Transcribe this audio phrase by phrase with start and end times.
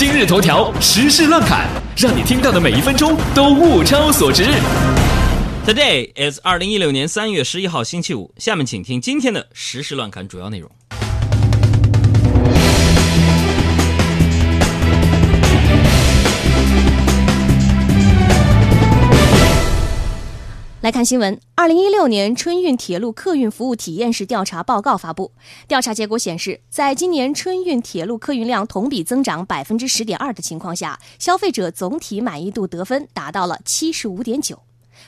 [0.00, 4.44] 今日头条时事乱侃，让你听到的每一分钟都物超所值。
[5.66, 8.32] Today is 二零一六年三月十一号星期五。
[8.38, 10.70] 下面请听今天的时事乱侃主要内容。
[20.90, 25.30] 来看新闻，二零一六年春运铁路客运服务体验式调查报告发布。
[25.68, 34.62] 调查结果显示，在今年春运铁路客运量同比增长百分之十点二的情况下，消费者总体满意度得分达到了七十五点九。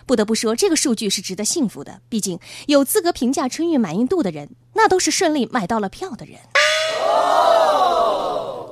[0.06, 2.00] 不得不说，这个数据是值得幸福的。
[2.08, 6.36] 毕竟，有资格评价春运满意度的人，那都是顺利买到了票的人。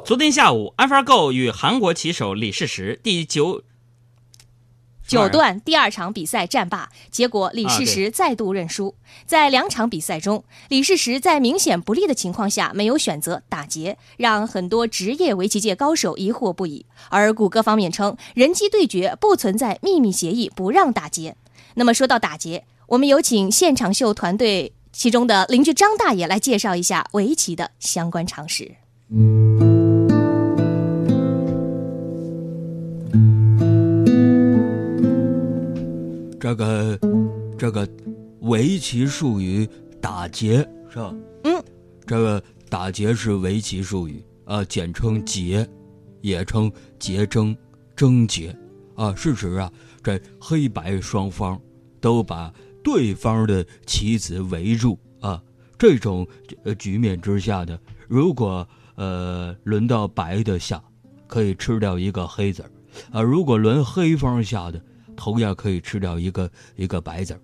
[0.04, 3.62] 昨天下午，AlphaGo 与韩国棋手李世石第九
[5.10, 8.94] 九段第二场比赛战罢，结果李世石再度认输。
[9.26, 16.86] 在两场比赛中，李世石在明显不利的情况下没有选择打劫，让很多职业围棋界高手疑惑不已。
[17.08, 21.34] 而谷歌方面称，人机对决不存在秘密协议，不让打劫。
[21.74, 28.76] 那么说到打劫，我们有请现场秀团队其中的邻居张大爷来介绍一下围棋的相关常识。
[36.50, 36.98] 这个
[37.56, 37.88] 这个
[38.40, 39.68] 围棋术语
[40.00, 41.14] 打劫是吧？
[41.44, 41.64] 嗯，
[42.04, 45.68] 这个打劫是围棋术语啊，简称劫，
[46.22, 47.56] 也称劫争、
[47.94, 48.56] 争劫
[48.96, 51.60] 啊，事实啊这黑白双方
[52.00, 55.40] 都把对方的棋子围住啊，
[55.78, 56.26] 这种
[56.64, 57.78] 呃局面之下呢，
[58.08, 60.82] 如果呃轮到白的下，
[61.28, 62.70] 可以吃掉一个黑子儿
[63.12, 64.82] 啊，如果轮黑方下的。
[65.20, 67.40] 同样可以吃掉一个一个白子儿，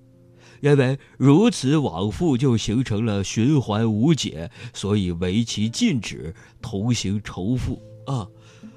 [0.63, 8.27] 因为如此往复就形成了循环无解，所以围棋禁止同行重复啊。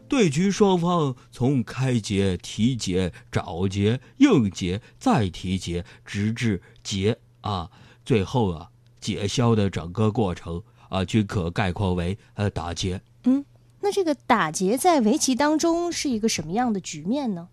[0.09, 7.71] 对局双方从开劫、提劫、找劫、应劫，再提劫，直至劫啊，
[8.03, 8.67] 最后啊
[8.99, 13.01] 解消的整个过程啊，均可概括为呃打劫。
[13.23, 13.45] 嗯，
[13.79, 17.47] 那这个打劫在围棋当中是一个什么样的局面呢？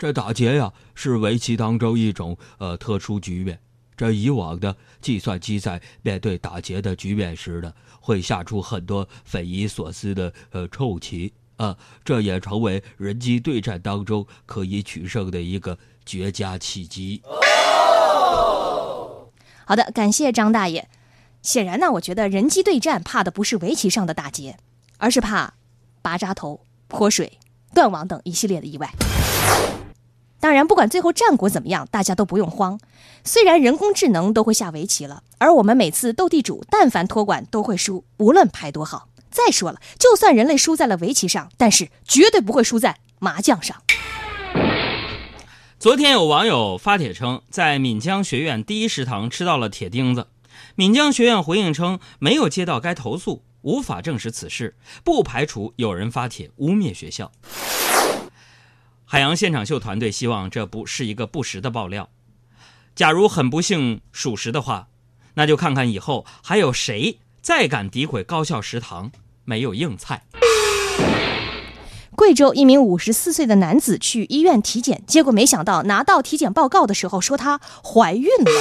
[0.00, 3.60] 这打劫呀，是围棋当中一种呃特殊局面。
[3.94, 17.20] 这以往的计算机在面对打劫的局面时呢，会下出很多匪夷所思的呃臭棋啊，这也成为人机对战当中可以取胜的一个绝佳契机。
[19.66, 20.88] 好的，感谢张大爷。
[21.42, 24.56] 显然呢，我觉得人机对战怕的不是围棋上的打劫，
[24.96, 25.52] 而是怕
[26.00, 27.38] 拔扎头、泼水、
[27.74, 28.90] 断网等一系列的意外。
[30.40, 32.80] 当然，不管最后战果怎么样，大家都不用慌。
[33.22, 39.08] 虽然人工智能都会下围棋了，而我们每次斗地主，但凡托管都会输，无论牌多好。
[39.30, 43.76] 再说了，就算人类输在了围棋上，但是绝对不会输在麻将上。
[45.78, 50.28] 昨天有网友发帖称，在闽江学院第一食堂吃到了铁钉子。
[50.74, 54.74] 闽江学院回应称，没有接到该投诉，无法证实此事，
[55.04, 57.30] 不排除有人发帖污蔑学校。
[59.12, 62.10] 海洋现场秀团队希望这不是一个不实的爆料。
[62.94, 64.86] 假如很不幸属实的话，
[65.34, 69.10] 那就看看以后还有谁再敢诋毁高校食堂
[69.44, 70.22] 没有硬菜。
[72.14, 78.52] 贵州一名五十四岁的男子去医院体检，结果没想到拿到体检报告的时候说他怀孕了，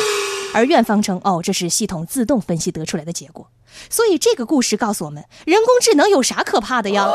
[0.55, 3.51] 而院方称哦这是系统自动分析得出来的结果。
[3.87, 7.07] 所以这个故事告诉我们，人工智能有啥可怕的呀？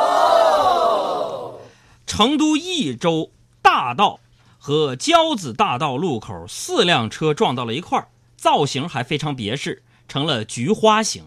[2.06, 3.30] 成都益州
[3.62, 4.20] 大道
[4.58, 11.24] 和交子大道路口四辆车撞到了一块儿，造型还非常别致，成了菊花形。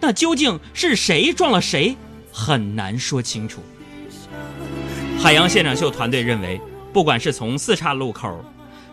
[0.00, 1.96] 那究竟是谁撞了谁，
[2.32, 3.60] 很难说清楚。
[5.18, 6.60] 海洋现场秀团队认为，
[6.92, 8.44] 不管是从四岔路口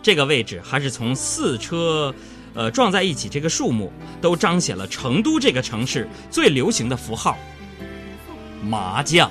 [0.02, 2.12] 这个位置，还是从四车，
[2.54, 7.38] 呃撞在一起这个数目，都彰显了成都这个城市最流行的符号——
[8.68, 9.30] 麻将。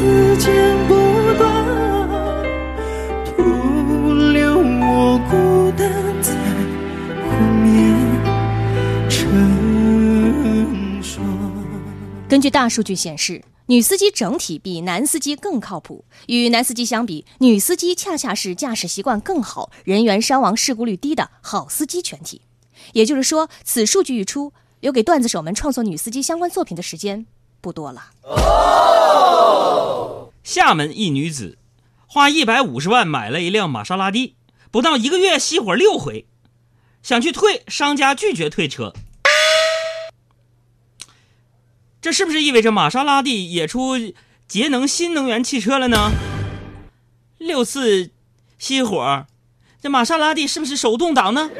[0.00, 0.50] 影子剪
[0.88, 0.94] 不
[1.36, 1.44] 断，
[3.26, 5.92] 徒留我孤单
[6.22, 6.32] 在
[7.28, 7.28] 湖
[7.62, 7.68] 面
[9.10, 11.22] 成双。
[12.26, 16.06] 根据大数据显示，女司机整体比男司机更靠谱。
[16.28, 22.40] 与男司机相比，女司机恰恰是驾驶习惯更好、人员伤亡事故率低的好司机群体。
[22.94, 27.26] 也就是说，此数据一出，留给段子手们创作女司机相关作品的时间
[27.60, 28.10] 不多了。
[30.42, 31.58] 厦门一女子
[32.06, 34.34] 花一百五十万买了一辆玛莎拉蒂，
[34.70, 36.26] 不到一个月熄火六回，
[37.02, 38.92] 想去退，商家拒绝退车。
[42.00, 43.96] 这是不是意味着玛莎拉蒂也出
[44.48, 46.10] 节能新能源汽车了呢？
[47.36, 48.10] 六次
[48.58, 49.26] 熄火，
[49.80, 51.50] 这玛莎拉蒂是不是手动挡呢？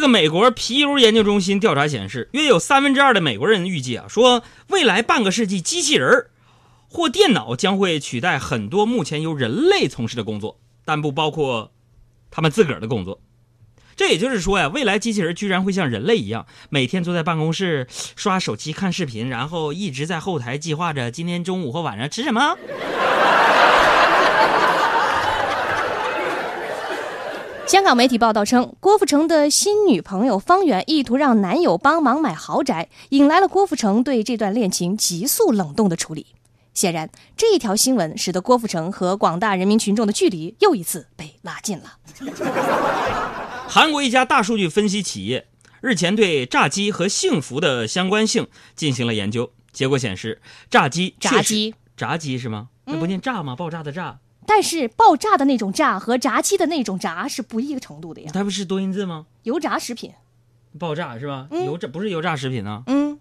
[0.00, 6.28] 这个美国皮尤研究中心调查显示，约有三分之二的美国人预计啊，说未来半个世纪，机器人
[6.88, 11.72] 或电脑将会取代很多目前由人类从事的工作，但不包括
[12.30, 13.20] 他们自个儿的工作。
[13.94, 17.86] 这也就是说呀，未来机器人居然会像人类一样，每天坐在办公室
[18.16, 22.56] 刷手机看视频，然后一直在后台计划着今天中午或晚上吃什么。
[27.70, 36.26] 香港媒体报道称，郭富城的新女朋友方圆意图让男友帮忙买豪宅，引来了郭富城对这段恋情急速冷冻的处理。
[36.74, 41.98] 显然，这一条新闻使得郭富城和广大人民群众的距离又一次被拉近了。
[43.68, 45.46] 韩国一家大数据分析企业
[45.80, 52.70] 日前对炸鸡和幸福的相关性进行了研究，结果显示，炸鸡炸鸡炸鸡是吗？
[52.86, 53.54] 那不念炸吗？
[53.54, 54.18] 爆炸的炸，
[54.52, 58.32] 但是爆炸的那种炸和炸鸡的那种炸是不一个程度的呀。
[58.34, 59.26] 它不是多音字吗？
[59.44, 60.12] 油炸食品，
[60.76, 61.46] 爆炸是吧？
[61.52, 62.82] 嗯油炸不是油炸食品呢。
[62.88, 63.20] 嗯，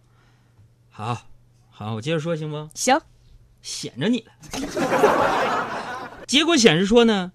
[0.89, 1.27] 好，
[1.69, 2.67] 好，我接着说行不？
[2.73, 2.99] 行，
[3.61, 4.31] 显着你了。
[6.25, 7.31] 结果显示说呢，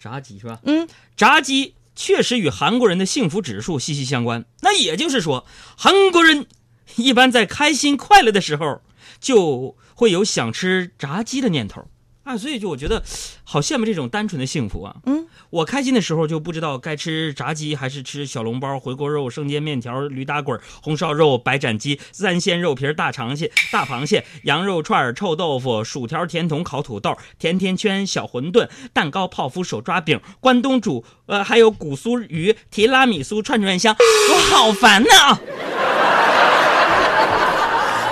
[0.00, 0.58] 炸鸡是吧？
[0.64, 4.44] 嗯，炸鸡确实与韩国人的幸福指数息息相关。
[4.62, 5.46] 那也就是说，
[5.76, 6.48] 韩国人
[6.96, 8.82] 一般在开心快乐的时候，
[9.20, 11.86] 就会有想吃炸鸡的念头
[12.28, 12.36] 啊。
[12.36, 13.02] 所以就我觉得，
[13.44, 14.94] 好羡慕这种单纯的幸福啊。
[15.06, 35.38] 嗯，我开心的时候就不知道该吃炸鸡还是吃小笼包、回锅肉、生煎面条、驴打滚、红烧肉、白斩鸡、三鲜肉皮、大螃蟹、大螃蟹、羊肉串、臭豆腐、薯条、甜筒、烤土豆、甜甜圈、小馄饨、蛋糕、泡芙、手抓饼、关东煮，呃，还有古酥鱼、提拉米苏、串串香，我好烦呐！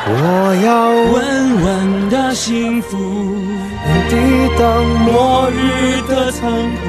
[0.09, 2.97] 我要稳稳的幸福，
[3.89, 4.15] 能抵
[4.59, 6.83] 挡末日的残酷，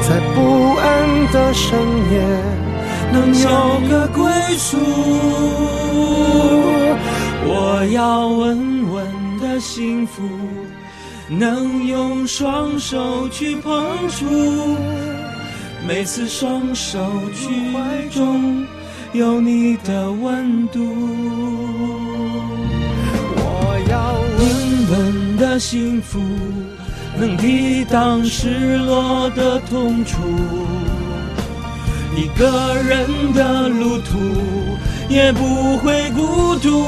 [0.00, 0.36] 在不
[0.76, 0.86] 安
[1.32, 1.78] 的深
[2.12, 2.14] 夜，
[3.12, 4.22] 能有个归
[4.56, 4.76] 宿。
[7.50, 9.06] 我要稳稳
[9.40, 10.22] 的幸福，
[11.28, 14.24] 能用双手去碰触，
[15.86, 16.98] 每次双手
[17.34, 18.64] 去怀中
[19.12, 20.78] 有你的温度。
[25.58, 26.20] 幸福，
[27.18, 30.18] 能抵挡失落的痛楚。
[32.16, 34.18] 一个人的路途
[35.08, 36.84] 也不会孤独。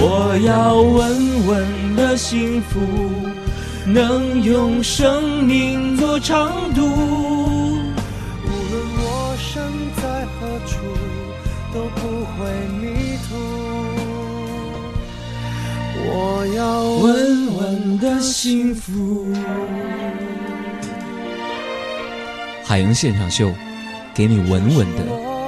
[0.00, 2.80] 我要稳稳的幸福，
[3.86, 6.82] 能用生命做长度。
[6.84, 9.62] 无论我身
[9.96, 10.76] 在何处，
[11.72, 12.38] 都不会
[12.80, 13.47] 迷途。
[16.10, 19.26] 我要稳稳的幸福。
[22.64, 23.50] 海洋现场秀，
[24.14, 25.02] 给你稳稳的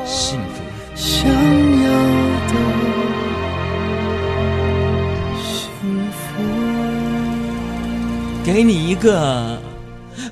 [0.05, 0.61] 幸福。
[0.95, 1.91] 想要
[2.49, 2.55] 的
[5.43, 6.19] 幸福。
[8.45, 9.59] 给你一个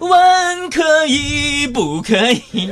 [0.00, 2.70] 吻，可以不可以？